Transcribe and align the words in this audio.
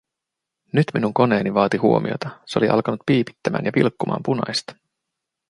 Nyt 0.73 0.85
minun 0.93 1.13
koneeni 1.13 1.53
vaati 1.53 1.77
huomiota, 1.77 2.29
se 2.45 2.59
oli 2.59 2.69
alkanut 2.69 3.01
piipittämään 3.05 3.65
ja 3.65 3.71
vilkkumaan 3.75 4.21
punaista. 4.25 4.75